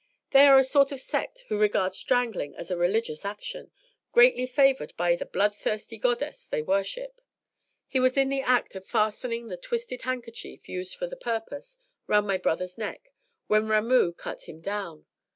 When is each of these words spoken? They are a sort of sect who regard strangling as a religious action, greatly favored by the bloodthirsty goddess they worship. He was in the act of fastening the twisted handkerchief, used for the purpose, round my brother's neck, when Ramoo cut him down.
They 0.31 0.47
are 0.47 0.57
a 0.57 0.63
sort 0.63 0.91
of 0.91 0.99
sect 0.99 1.45
who 1.49 1.59
regard 1.59 1.93
strangling 1.93 2.55
as 2.55 2.71
a 2.71 2.75
religious 2.75 3.23
action, 3.23 3.69
greatly 4.11 4.47
favored 4.47 4.97
by 4.97 5.15
the 5.15 5.27
bloodthirsty 5.27 5.99
goddess 5.99 6.47
they 6.47 6.63
worship. 6.63 7.21
He 7.87 7.99
was 7.99 8.17
in 8.17 8.29
the 8.29 8.41
act 8.41 8.73
of 8.73 8.83
fastening 8.83 9.49
the 9.49 9.57
twisted 9.57 10.01
handkerchief, 10.01 10.67
used 10.67 10.95
for 10.95 11.05
the 11.05 11.17
purpose, 11.17 11.77
round 12.07 12.25
my 12.25 12.39
brother's 12.39 12.79
neck, 12.79 13.13
when 13.45 13.67
Ramoo 13.67 14.11
cut 14.13 14.49
him 14.49 14.59
down. 14.59 15.05